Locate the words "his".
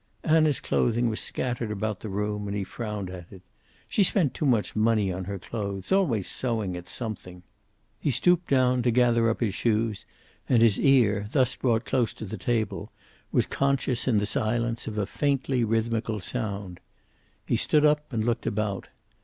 9.41-9.53, 10.63-10.79